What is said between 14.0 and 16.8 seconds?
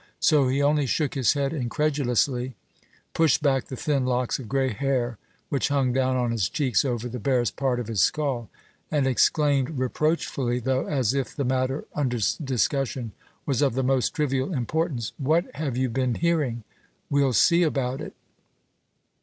trivial importance: "What have you been hearing?